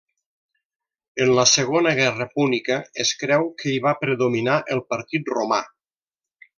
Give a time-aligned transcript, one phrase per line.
[1.25, 5.65] En la Segona Guerra púnica, es creu que hi va predominar el partit romà.